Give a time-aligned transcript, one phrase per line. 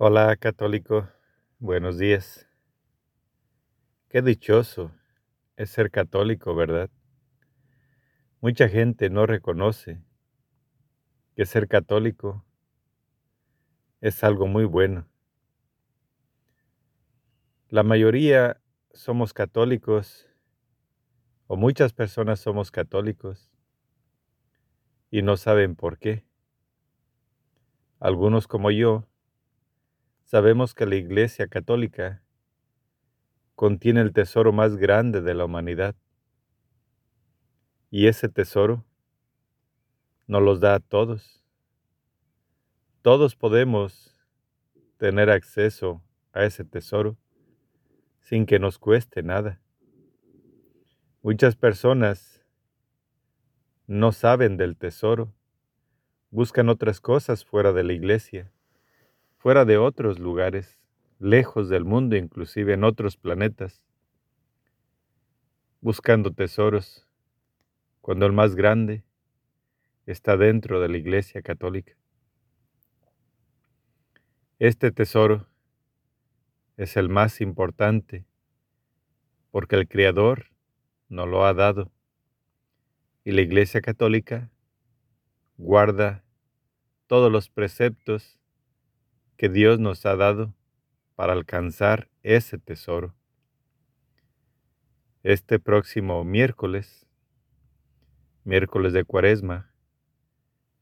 [0.00, 1.08] Hola católico,
[1.58, 2.48] buenos días.
[4.08, 4.92] Qué dichoso
[5.56, 6.88] es ser católico, ¿verdad?
[8.40, 10.00] Mucha gente no reconoce
[11.34, 12.44] que ser católico
[14.00, 15.08] es algo muy bueno.
[17.68, 18.60] La mayoría
[18.92, 20.28] somos católicos
[21.48, 23.50] o muchas personas somos católicos
[25.10, 26.24] y no saben por qué.
[27.98, 29.07] Algunos como yo
[30.30, 32.22] Sabemos que la Iglesia Católica
[33.54, 35.96] contiene el tesoro más grande de la humanidad.
[37.90, 38.84] Y ese tesoro
[40.26, 41.42] nos los da a todos.
[43.00, 44.22] Todos podemos
[44.98, 46.02] tener acceso
[46.34, 47.16] a ese tesoro
[48.20, 49.62] sin que nos cueste nada.
[51.22, 52.44] Muchas personas
[53.86, 55.32] no saben del tesoro,
[56.30, 58.52] buscan otras cosas fuera de la iglesia
[59.38, 60.78] fuera de otros lugares,
[61.20, 63.82] lejos del mundo, inclusive en otros planetas,
[65.80, 67.06] buscando tesoros,
[68.00, 69.04] cuando el más grande
[70.06, 71.94] está dentro de la Iglesia Católica.
[74.58, 75.46] Este tesoro
[76.76, 78.24] es el más importante
[79.52, 80.46] porque el Creador
[81.08, 81.92] nos lo ha dado
[83.24, 84.50] y la Iglesia Católica
[85.58, 86.24] guarda
[87.06, 88.37] todos los preceptos
[89.38, 90.52] que Dios nos ha dado
[91.14, 93.14] para alcanzar ese tesoro.
[95.22, 97.06] Este próximo miércoles,
[98.42, 99.72] miércoles de Cuaresma,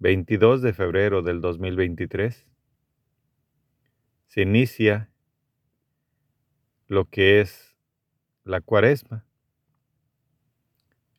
[0.00, 2.48] 22 de febrero del 2023,
[4.26, 5.10] se inicia
[6.88, 7.76] lo que es
[8.42, 9.24] la Cuaresma.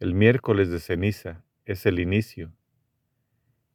[0.01, 2.51] El miércoles de ceniza es el inicio,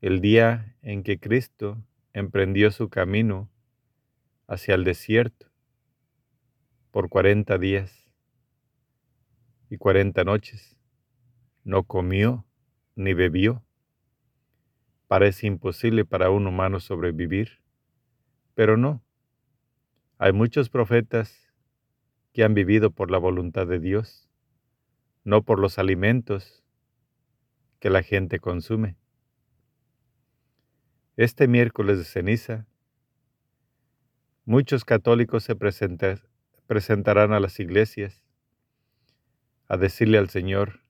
[0.03, 1.83] el día en que Cristo
[2.17, 3.51] emprendió su camino
[4.47, 5.53] hacia el desierto
[6.91, 8.11] por cuarenta días
[9.69, 10.79] y cuarenta noches.
[11.63, 12.47] No comió
[12.95, 13.67] ni bebió.
[15.09, 17.61] Parece imposible para un humano sobrevivir,
[18.55, 19.05] pero no.
[20.17, 21.53] Hay muchos profetas
[22.33, 24.31] que han vivido por la voluntad de Dios,
[25.23, 26.65] no por los alimentos
[27.79, 28.97] que la gente consume.
[31.17, 32.67] Este miércoles de ceniza,
[34.45, 38.23] muchos católicos se presentarán a las iglesias
[39.67, 40.83] a decirle al Señor,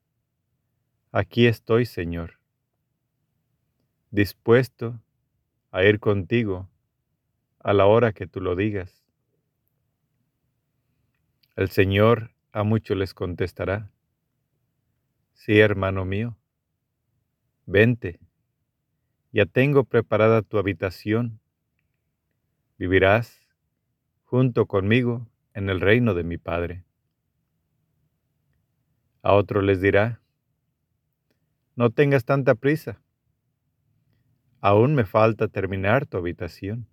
[1.13, 2.41] aquí estoy, Señor,
[4.11, 5.01] dispuesto
[5.71, 6.69] a ir contigo
[7.61, 9.05] a la hora que tú lo digas.
[11.55, 13.93] El Señor a muchos les contestará,
[15.35, 16.37] sí, hermano mío,
[17.65, 18.26] vente
[19.37, 21.41] ya tengo preparada tu habitación.
[22.79, 23.39] Vivirás
[24.25, 26.87] junto conmigo en el reino de mi Padre.
[29.21, 30.23] A otro les dirá,
[31.75, 33.03] no tengas tanta prisa.
[34.63, 36.89] Aún me falta terminar tu habitación.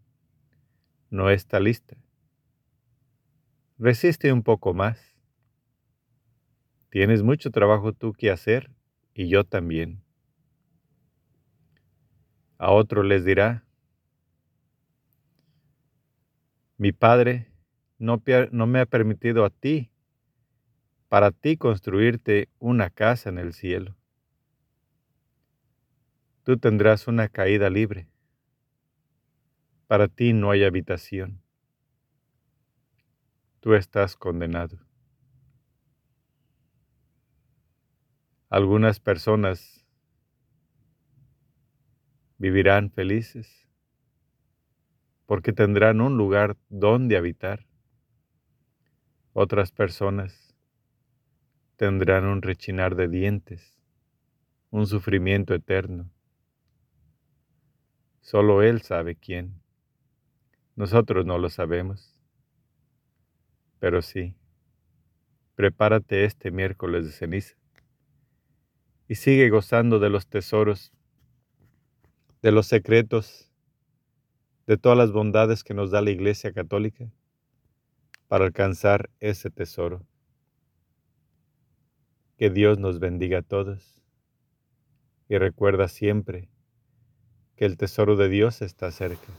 [1.10, 1.96] No está lista.
[3.78, 5.16] Resiste un poco más.
[6.90, 8.70] Tienes mucho trabajo tú que hacer
[9.14, 10.03] y yo también.
[12.64, 13.66] A otro les dirá,
[16.78, 17.52] mi Padre
[17.98, 19.92] no, no, me ha permitido a ti,
[21.10, 23.98] para ti construirte una casa en el cielo.
[26.46, 28.08] Tú tendrás una caída libre.
[29.88, 31.42] Para ti no hay habitación.
[33.60, 34.80] Tú estás condenado.
[38.50, 39.83] Algunas personas
[42.44, 43.70] vivirán felices,
[45.26, 47.66] porque tendrán un lugar donde habitar.
[49.32, 50.54] Otras personas
[51.78, 53.80] tendrán un rechinar de dientes,
[54.72, 56.12] un sufrimiento eterno.
[58.20, 59.62] Solo Él sabe quién.
[60.76, 62.20] Nosotros no lo sabemos.
[63.80, 64.36] Pero sí,
[65.56, 67.56] prepárate este miércoles de ceniza
[69.08, 70.92] y sigue gozando de los tesoros
[72.44, 73.50] de los secretos,
[74.68, 77.10] de todas las bondades que nos da la Iglesia Católica
[78.28, 80.06] para alcanzar ese tesoro.
[82.38, 84.04] Que Dios nos bendiga a todos
[85.30, 86.50] y recuerda siempre
[87.56, 89.32] que el tesoro de Dios está cerca.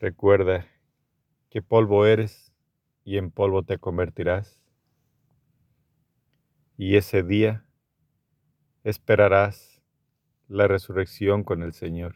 [0.00, 0.66] Recuerda
[1.48, 2.52] que polvo eres
[3.04, 4.60] y en polvo te convertirás.
[6.76, 7.64] Y ese día
[8.82, 9.73] esperarás
[10.54, 12.14] la resurrección con el Señor.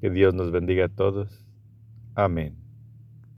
[0.00, 1.44] Que Dios nos bendiga a todos.
[2.14, 2.65] Amén.